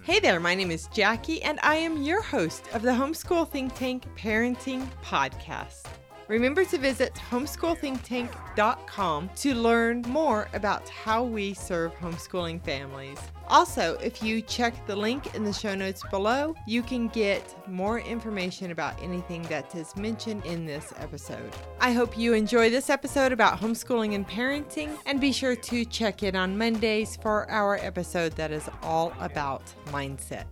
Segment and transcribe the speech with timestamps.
[0.00, 0.04] Mm.
[0.04, 3.74] Hey there, my name is Jackie, and I am your host of the Homeschool Think
[3.74, 5.84] Tank Parenting Podcast.
[6.28, 13.18] Remember to visit homeschoolthinktank.com to learn more about how we serve homeschooling families.
[13.50, 17.98] Also, if you check the link in the show notes below, you can get more
[17.98, 21.50] information about anything that is mentioned in this episode.
[21.80, 26.22] I hope you enjoy this episode about homeschooling and parenting, and be sure to check
[26.22, 30.46] in on Mondays for our episode that is all about mindset.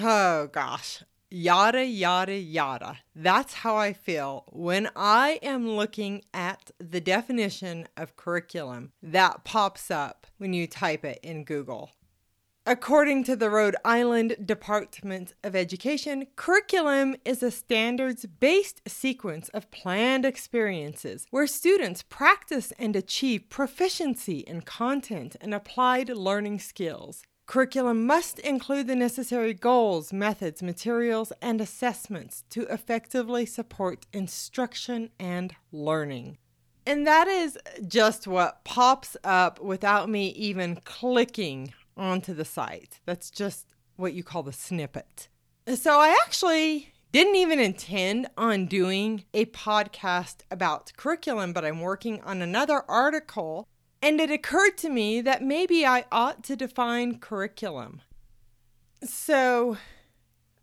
[0.00, 2.98] Oh gosh, yada, yada, yada.
[3.14, 9.90] That's how I feel when I am looking at the definition of curriculum that pops
[9.90, 11.90] up when you type it in Google.
[12.68, 19.70] According to the Rhode Island Department of Education, curriculum is a standards based sequence of
[19.70, 27.22] planned experiences where students practice and achieve proficiency in content and applied learning skills.
[27.46, 35.54] Curriculum must include the necessary goals, methods, materials, and assessments to effectively support instruction and
[35.70, 36.38] learning.
[36.84, 43.00] And that is just what pops up without me even clicking onto the site.
[43.06, 45.28] That's just what you call the snippet.
[45.72, 52.20] So I actually didn't even intend on doing a podcast about curriculum, but I'm working
[52.22, 53.68] on another article
[54.02, 58.00] and it occurred to me that maybe I ought to define curriculum.
[59.04, 59.76] So,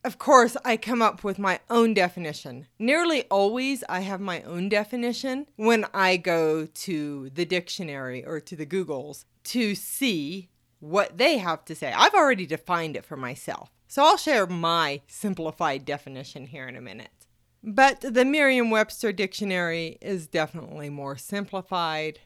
[0.04, 2.68] of course, I come up with my own definition.
[2.80, 8.56] Nearly always, I have my own definition when I go to the dictionary or to
[8.56, 11.94] the Googles to see what they have to say.
[11.94, 13.72] I've already defined it for myself.
[13.88, 17.28] So I'll share my simplified definition here in a minute.
[17.64, 22.20] But the Merriam Webster dictionary is definitely more simplified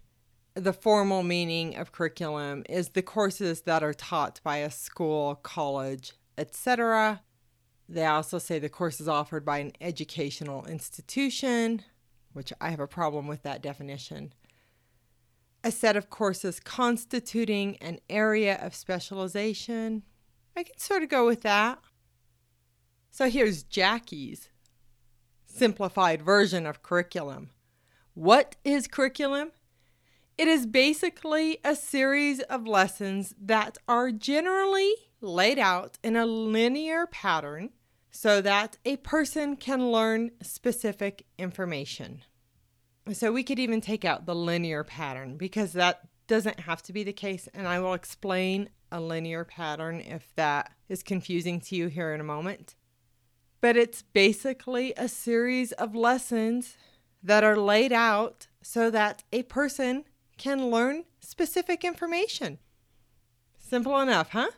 [0.58, 6.13] the formal meaning of curriculum is the courses that are taught by a school, college,
[6.38, 7.22] etc.
[7.88, 11.84] They also say the courses offered by an educational institution,
[12.34, 14.34] which I have a problem with that definition.
[15.63, 20.03] A set of courses constituting an area of specialization.
[20.56, 21.79] I can sort of go with that.
[23.12, 24.50] So here's Jackie's
[25.46, 27.51] simplified version of curriculum.
[28.13, 29.51] What is curriculum?
[30.38, 37.08] It is basically a series of lessons that are generally laid out in a linear
[37.08, 37.72] pattern
[38.12, 42.22] so that a person can learn specific information.
[43.14, 47.03] So we could even take out the linear pattern because that doesn't have to be
[47.03, 47.50] the case.
[47.56, 52.22] And I will explain a linear pattern if that is confusing to you here in
[52.22, 52.76] a moment.
[53.59, 56.78] But it's basically a series of lessons
[57.24, 60.03] that are laid out so that a person
[60.38, 62.59] can learn specific information.
[63.58, 64.50] Simple enough, huh?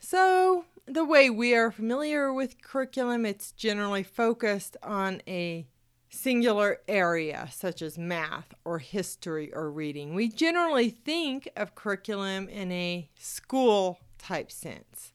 [0.00, 5.66] So, the way we are familiar with curriculum, it's generally focused on a
[6.10, 10.14] singular area, such as math or history or reading.
[10.14, 15.12] We generally think of curriculum in a school type sense.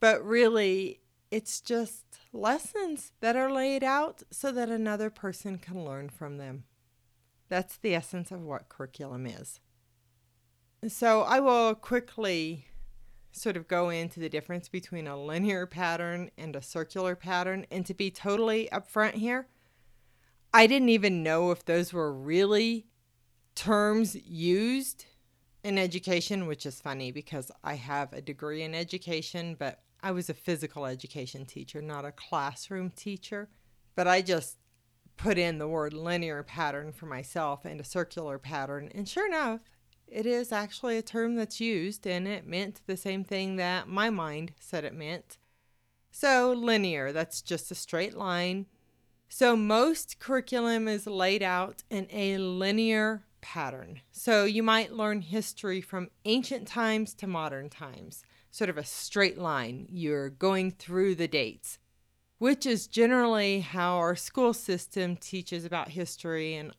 [0.00, 1.00] But really,
[1.30, 6.64] it's just lessons that are laid out so that another person can learn from them.
[7.48, 9.60] That's the essence of what curriculum is.
[10.86, 12.66] So I will quickly
[13.32, 17.66] sort of go into the difference between a linear pattern and a circular pattern.
[17.70, 19.48] And to be totally upfront here,
[20.52, 22.86] I didn't even know if those were really
[23.54, 25.06] terms used
[25.64, 30.30] in education, which is funny because I have a degree in education, but I was
[30.30, 33.48] a physical education teacher, not a classroom teacher.
[33.96, 34.58] But I just
[35.18, 38.90] put in the word linear pattern for myself and a circular pattern.
[38.94, 39.60] And sure enough,
[40.06, 44.08] it is actually a term that's used and it meant the same thing that my
[44.08, 45.36] mind said it meant.
[46.10, 48.66] So, linear, that's just a straight line.
[49.28, 54.00] So, most curriculum is laid out in a linear pattern.
[54.10, 59.36] So, you might learn history from ancient times to modern times, sort of a straight
[59.36, 59.86] line.
[59.90, 61.78] You're going through the dates
[62.38, 66.54] which is generally how our school system teaches about history.
[66.54, 66.72] And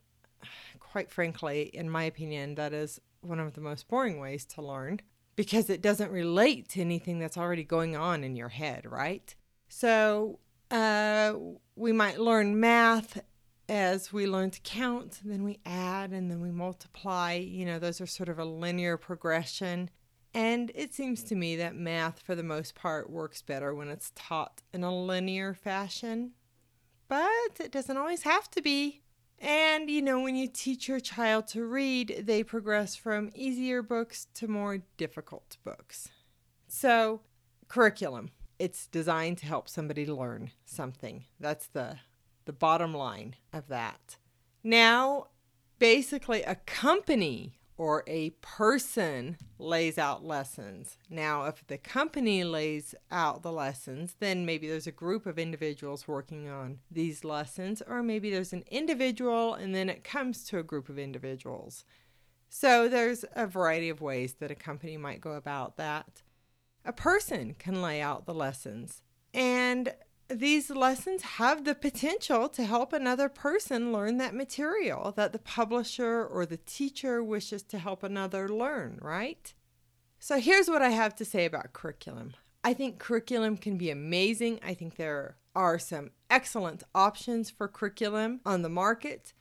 [0.79, 5.01] quite frankly, in my opinion, that is one of the most boring ways to learn
[5.35, 9.35] because it doesn't relate to anything that's already going on in your head, right?
[9.67, 10.39] So
[10.71, 11.33] uh,
[11.75, 13.21] we might learn math
[13.69, 17.33] as we learn to count, then we add and then we multiply.
[17.33, 19.91] You know, those are sort of a linear progression.
[20.33, 24.11] And it seems to me that math, for the most part, works better when it's
[24.15, 26.31] taught in a linear fashion.
[27.07, 29.01] But it doesn't always have to be.
[29.39, 34.27] And, you know, when you teach your child to read, they progress from easier books
[34.35, 36.09] to more difficult books.
[36.67, 37.21] So,
[37.67, 38.31] curriculum.
[38.59, 41.25] It's designed to help somebody learn something.
[41.39, 41.97] That's the
[42.45, 44.17] the bottom line of that.
[44.63, 45.27] Now,
[45.77, 50.97] basically a company or a person lays out lessons.
[51.09, 56.05] Now, if the company lays out the lessons, then maybe there's a group of individuals
[56.05, 60.63] working on these lessons, or maybe there's an individual and then it comes to a
[60.63, 61.85] group of individuals.
[62.49, 66.21] So, there's a variety of ways that a company might go about that.
[66.83, 69.03] A person can lay out the lessons,
[69.33, 69.93] and
[70.29, 76.23] these lessons have the potential to help another person learn that material that the publisher
[76.23, 79.53] or the teacher wishes to help another learn, right?
[80.19, 82.35] So here's what I have to say about curriculum.
[82.63, 84.59] I think curriculum can be amazing.
[84.63, 89.33] I think there are some excellent options for curriculum on the market.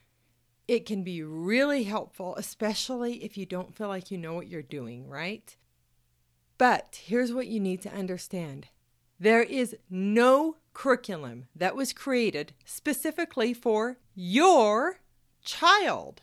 [0.67, 4.61] It can be really helpful, especially if you don't feel like you know what you're
[4.61, 5.55] doing, right?
[6.57, 8.67] But here's what you need to understand
[9.19, 15.01] there is no curriculum that was created specifically for your
[15.43, 16.21] child.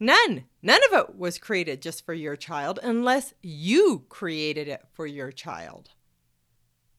[0.00, 0.44] None.
[0.62, 5.30] None of it was created just for your child unless you created it for your
[5.30, 5.90] child.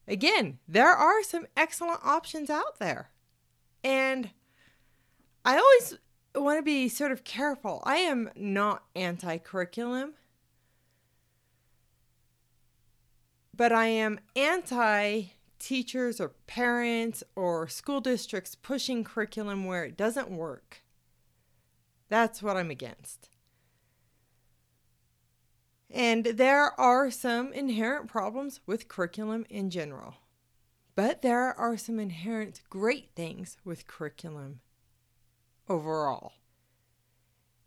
[0.06, 3.10] Again, there are some excellent options out there.
[3.82, 4.30] And
[5.44, 5.98] I always
[6.32, 7.82] want to be sort of careful.
[7.84, 10.14] I am not anti curriculum.
[13.56, 15.22] but I am anti
[15.64, 20.82] teachers or parents or school districts pushing curriculum where it doesn't work.
[22.08, 23.30] That's what I'm against.
[25.90, 30.16] And there are some inherent problems with curriculum in general.
[30.96, 34.60] But there are some inherent great things with curriculum
[35.68, 36.32] overall.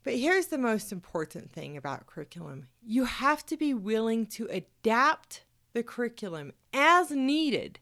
[0.03, 5.43] But here's the most important thing about curriculum you have to be willing to adapt
[5.73, 7.79] the curriculum as needed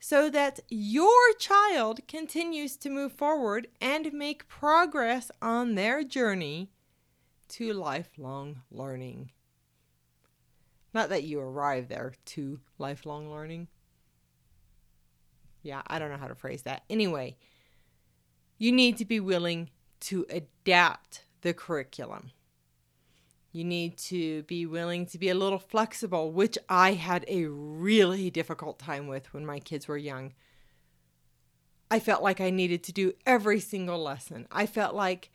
[0.00, 6.70] so that your child continues to move forward and make progress on their journey
[7.48, 9.32] to lifelong learning.
[10.94, 13.68] Not that you arrive there to lifelong learning.
[15.62, 16.84] Yeah, I don't know how to phrase that.
[16.88, 17.36] Anyway,
[18.56, 22.30] you need to be willing to adapt the curriculum.
[23.52, 28.30] You need to be willing to be a little flexible, which I had a really
[28.30, 30.34] difficult time with when my kids were young.
[31.90, 34.46] I felt like I needed to do every single lesson.
[34.52, 35.30] I felt like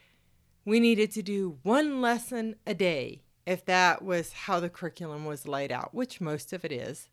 [0.66, 5.48] we needed to do one lesson a day if that was how the curriculum was
[5.48, 7.10] laid out, which most of it is.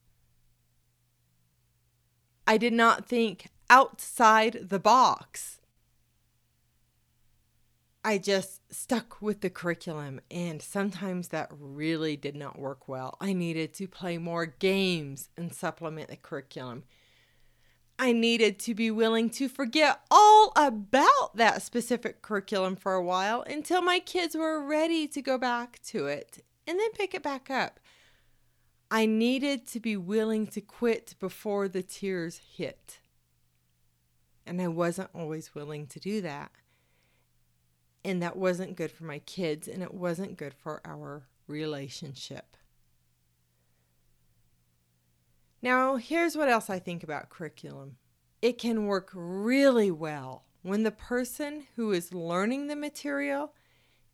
[2.46, 5.59] I did not think outside the box.
[8.02, 13.18] I just stuck with the curriculum, and sometimes that really did not work well.
[13.20, 16.84] I needed to play more games and supplement the curriculum.
[17.98, 23.42] I needed to be willing to forget all about that specific curriculum for a while
[23.42, 27.50] until my kids were ready to go back to it and then pick it back
[27.50, 27.78] up.
[28.90, 33.00] I needed to be willing to quit before the tears hit.
[34.46, 36.50] And I wasn't always willing to do that.
[38.04, 42.56] And that wasn't good for my kids and it wasn't good for our relationship.
[45.62, 47.96] Now, here's what else I think about curriculum
[48.40, 53.52] it can work really well when the person who is learning the material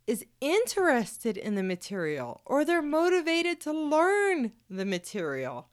[0.07, 5.69] is interested in the material or they're motivated to learn the material.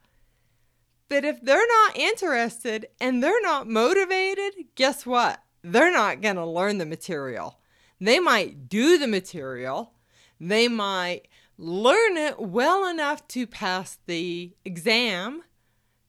[1.09, 5.39] But if they're not interested and they're not motivated, guess what?
[5.63, 7.59] They're not going to learn the material.
[8.03, 9.93] They might do the material,
[10.37, 15.41] they might learn it well enough to pass the exam,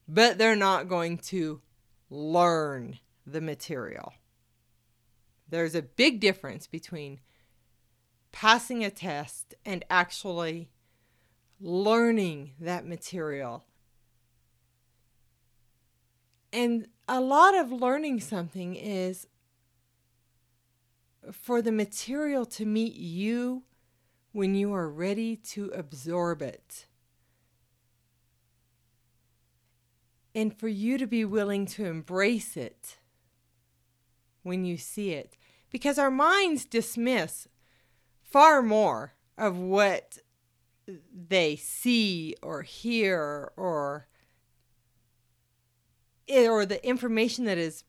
[0.09, 1.61] but they're not going to
[2.11, 4.13] learn the material.
[5.49, 7.21] There's a big difference between
[8.33, 10.71] passing a test and actually
[11.61, 13.67] learning that material.
[16.53, 19.29] And a lot of learning something is
[21.33, 23.63] for the material to meet you
[24.33, 26.87] when you are ready to absorb it.
[30.35, 32.99] And for you to be willing to embrace it
[34.43, 35.37] when you see it.
[35.71, 37.47] Because our minds dismiss
[38.23, 40.19] far more of what
[41.13, 44.09] they see or hear or
[46.29, 47.85] or the information that is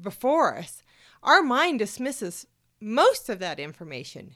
[0.00, 0.82] before us
[1.22, 2.46] Our mind dismisses
[2.82, 4.34] most of that information.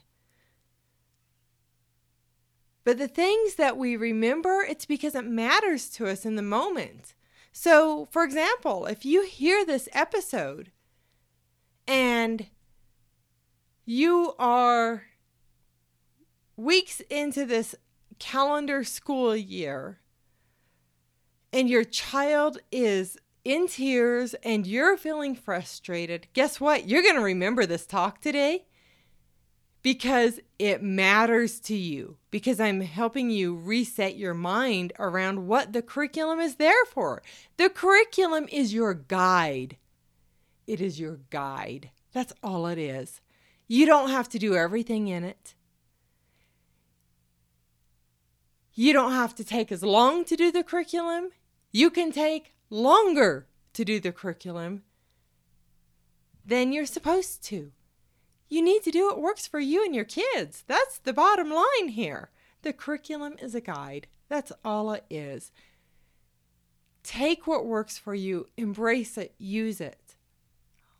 [2.83, 7.15] But the things that we remember, it's because it matters to us in the moment.
[7.51, 10.71] So, for example, if you hear this episode
[11.87, 12.47] and
[13.85, 15.03] you are
[16.55, 17.75] weeks into this
[18.19, 19.99] calendar school year
[21.51, 26.85] and your child is in tears and you're feeling frustrated, guess what?
[26.85, 28.65] You're going to remember this talk today
[29.81, 35.81] because it matters to you, because I'm helping you reset your mind around what the
[35.81, 37.21] curriculum is there for.
[37.55, 39.77] The curriculum is your guide.
[40.67, 41.91] It is your guide.
[42.11, 43.21] That's all it is.
[43.69, 45.55] You don't have to do everything in it.
[48.73, 51.29] You don't have to take as long to do the curriculum.
[51.71, 54.83] You can take longer to do the curriculum
[56.45, 57.71] than you're supposed to.
[58.49, 60.63] You need to do what works for you and your kids.
[60.67, 62.29] That's the bottom line here.
[62.61, 64.07] The curriculum is a guide.
[64.29, 65.51] That's all it is.
[67.03, 70.15] Take what works for you, embrace it, use it.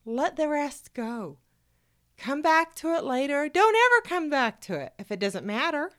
[0.05, 1.37] Let the rest go.
[2.17, 3.49] Come back to it later.
[3.49, 5.91] Don't ever come back to it if it doesn't matter.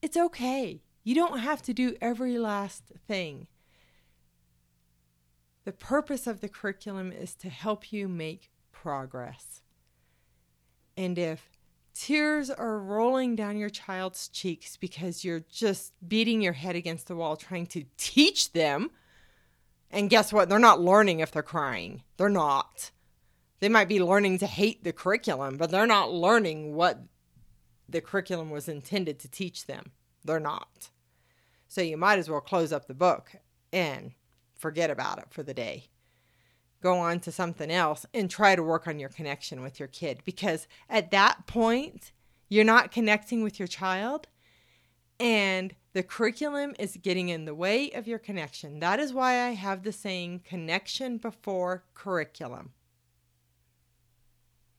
[0.00, 0.80] It's okay.
[1.02, 3.48] You don't have to do every last thing.
[5.68, 9.60] The purpose of the curriculum is to help you make progress.
[10.96, 11.58] And if
[11.92, 17.16] tears are rolling down your child's cheeks because you're just beating your head against the
[17.16, 18.92] wall trying to teach them,
[19.90, 20.48] and guess what?
[20.48, 22.02] They're not learning if they're crying.
[22.16, 22.90] They're not.
[23.60, 26.98] They might be learning to hate the curriculum, but they're not learning what
[27.86, 29.92] the curriculum was intended to teach them.
[30.24, 30.88] They're not.
[31.66, 33.36] So you might as well close up the book
[33.70, 34.12] and
[34.58, 35.84] forget about it for the day.
[36.82, 40.20] Go on to something else and try to work on your connection with your kid
[40.24, 42.12] because at that point,
[42.48, 44.28] you're not connecting with your child
[45.20, 48.78] and the curriculum is getting in the way of your connection.
[48.78, 52.72] That is why I have the saying connection before curriculum.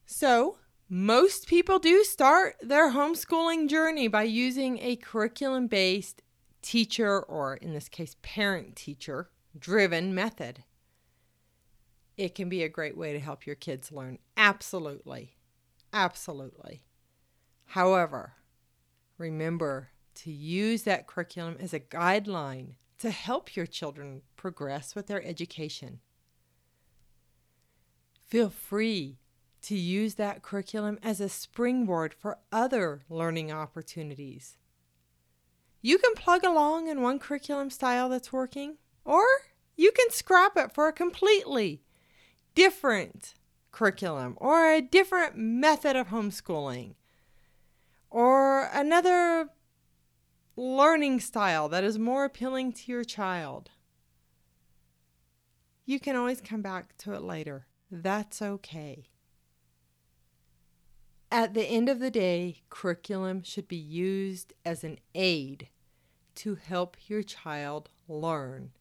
[0.05, 0.57] So,
[0.87, 6.23] most people do start their homeschooling journey by using a curriculum based
[6.61, 10.63] teacher, or in this case, parent teacher driven method.
[12.17, 14.19] It can be a great way to help your kids learn.
[14.35, 15.37] Absolutely.
[15.93, 16.83] Absolutely.
[17.67, 18.33] However,
[19.17, 25.23] remember to use that curriculum as a guideline to help your children progress with their
[25.23, 26.01] education.
[28.27, 29.19] Feel free
[29.61, 34.57] to use that curriculum as a springboard for other learning opportunities.
[35.81, 38.77] You can plug along in one curriculum style that's working,
[39.09, 39.25] or
[39.75, 41.81] you can scrap it for a completely
[42.53, 43.33] different
[43.71, 46.93] curriculum or a different method of homeschooling
[48.11, 49.49] or another
[50.55, 53.71] learning style that is more appealing to your child.
[55.87, 57.65] You can always come back to it later.
[57.89, 59.09] That's okay.
[61.31, 65.69] At the end of the day, curriculum should be used as an aid
[66.35, 68.71] to help your child learn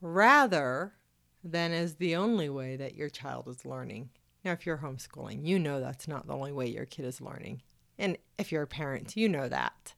[0.00, 0.94] rather
[1.42, 4.10] than as the only way that your child is learning.
[4.44, 7.62] Now, if you're homeschooling, you know that's not the only way your kid is learning.
[7.98, 9.94] And if you're a parent, you know that.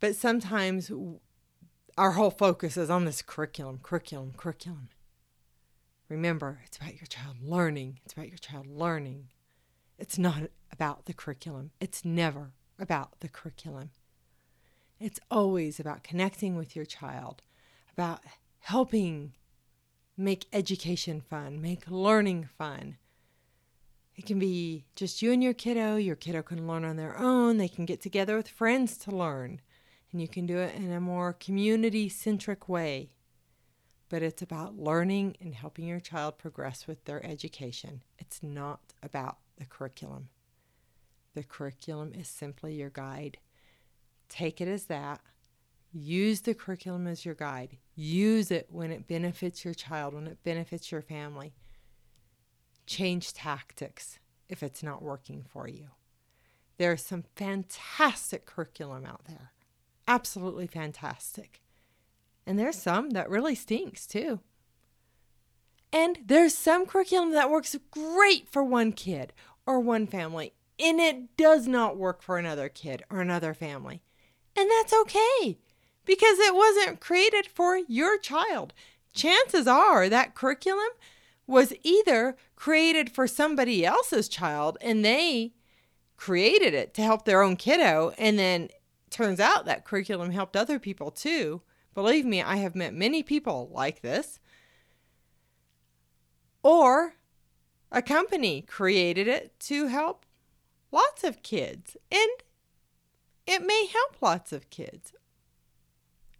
[0.00, 0.90] But sometimes
[1.96, 4.88] our whole focus is on this curriculum, curriculum, curriculum.
[6.08, 8.00] Remember, it's about your child learning.
[8.04, 9.28] It's about your child learning.
[9.98, 11.70] It's not about the curriculum.
[11.80, 13.90] It's never about the curriculum.
[14.98, 17.42] It's always about connecting with your child,
[17.92, 18.20] about
[18.60, 19.32] helping
[20.16, 22.96] make education fun, make learning fun.
[24.14, 25.96] It can be just you and your kiddo.
[25.96, 27.56] Your kiddo can learn on their own.
[27.56, 29.60] They can get together with friends to learn.
[30.12, 33.10] And you can do it in a more community centric way.
[34.10, 38.02] But it's about learning and helping your child progress with their education.
[38.18, 40.28] It's not about the curriculum.
[41.34, 43.38] The curriculum is simply your guide.
[44.28, 45.22] Take it as that.
[45.92, 47.76] Use the curriculum as your guide.
[47.94, 51.52] Use it when it benefits your child, when it benefits your family.
[52.86, 54.18] Change tactics
[54.48, 55.88] if it's not working for you.
[56.78, 59.52] There's some fantastic curriculum out there.
[60.08, 61.60] Absolutely fantastic.
[62.46, 64.40] And there's some that really stinks too.
[65.92, 69.34] And there's some curriculum that works great for one kid
[69.66, 74.02] or one family, and it does not work for another kid or another family.
[74.56, 75.58] And that's okay
[76.04, 78.72] because it wasn't created for your child.
[79.12, 80.88] Chances are that curriculum
[81.46, 85.52] was either created for somebody else's child and they
[86.16, 88.68] created it to help their own kiddo, and then
[89.10, 91.60] turns out that curriculum helped other people too.
[91.94, 94.38] Believe me, I have met many people like this.
[96.62, 97.14] Or
[97.90, 100.24] a company created it to help
[100.92, 102.30] lots of kids, and
[103.44, 105.12] it may help lots of kids.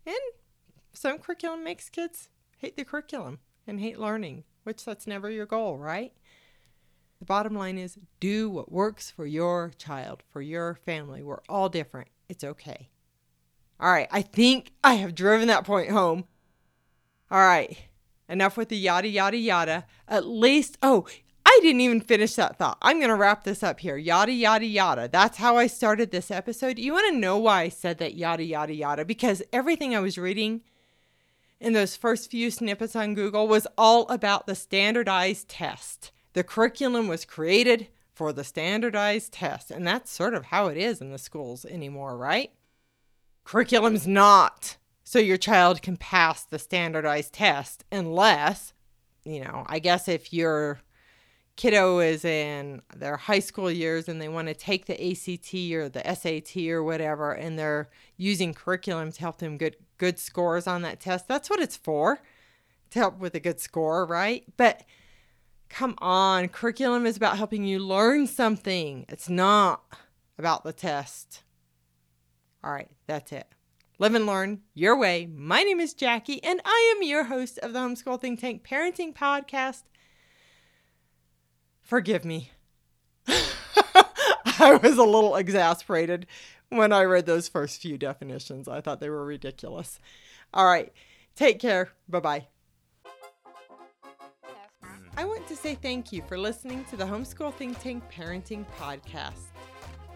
[0.06, 0.16] And
[0.92, 2.28] some curriculum makes kids
[2.58, 6.12] hate the curriculum and hate learning, which that's never your goal, right?
[7.18, 11.22] The bottom line is do what works for your child, for your family.
[11.22, 12.08] We're all different.
[12.28, 12.88] It's okay.
[13.78, 16.24] All right, I think I have driven that point home.
[17.30, 17.76] All right,
[18.28, 19.86] enough with the yada, yada, yada.
[20.08, 21.06] At least, oh,
[21.52, 22.78] I didn't even finish that thought.
[22.80, 23.98] I'm going to wrap this up here.
[23.98, 25.06] Yada, yada, yada.
[25.06, 26.78] That's how I started this episode.
[26.78, 29.04] You want to know why I said that yada, yada, yada?
[29.04, 30.62] Because everything I was reading
[31.60, 36.10] in those first few snippets on Google was all about the standardized test.
[36.32, 41.02] The curriculum was created for the standardized test, and that's sort of how it is
[41.02, 42.50] in the schools anymore, right?
[43.44, 48.72] Curriculum's not so your child can pass the standardized test unless,
[49.22, 50.80] you know, I guess if your
[51.56, 55.88] kiddo is in their high school years and they want to take the ACT or
[55.88, 60.82] the SAT or whatever and they're using curriculum to help them get good scores on
[60.82, 61.28] that test.
[61.28, 62.20] That's what it's for.
[62.90, 64.44] To help with a good score, right?
[64.58, 64.82] But
[65.70, 69.06] come on, curriculum is about helping you learn something.
[69.08, 69.82] It's not
[70.38, 71.42] about the test.
[72.62, 73.46] All right, that's it.
[73.98, 75.26] Live and learn your way.
[75.32, 79.14] My name is Jackie, and I am your host of the Homeschool Think Tank Parenting
[79.14, 79.84] Podcast.
[81.82, 82.50] Forgive me.
[83.26, 86.26] I was a little exasperated
[86.68, 88.68] when I read those first few definitions.
[88.68, 89.98] I thought they were ridiculous.
[90.54, 90.92] All right,
[91.36, 91.90] take care.
[92.08, 92.46] Bye bye.
[95.16, 99.52] I want to say thank you for listening to the Homeschool Think Tank Parenting Podcast.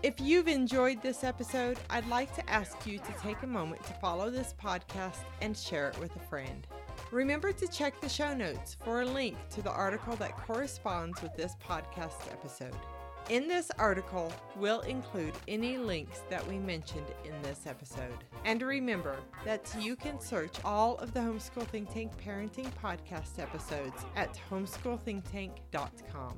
[0.03, 3.93] If you've enjoyed this episode, I'd like to ask you to take a moment to
[3.95, 6.67] follow this podcast and share it with a friend.
[7.13, 11.35] Remember to check the show notes for a link to the article that corresponds with
[11.37, 12.75] this podcast episode.
[13.31, 18.25] In this article, we'll include any links that we mentioned in this episode.
[18.45, 24.05] And remember that you can search all of the Homeschool Think Tank Parenting Podcast episodes
[24.15, 26.35] at homeschoolthinktank.com.